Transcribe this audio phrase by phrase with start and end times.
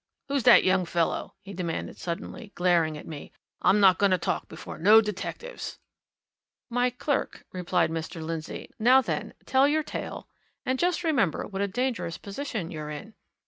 [0.29, 3.31] Who's that young fellow?" he demanded suddenly, glaring at me.
[3.61, 5.77] "I'm not going to talk before no detectives."
[6.71, 8.19] "My clerk," replied Mr.
[8.19, 8.71] Lindsey.
[8.79, 10.27] "Now, then tell your tale.
[10.65, 13.13] And just remember what a dangerous position you're in."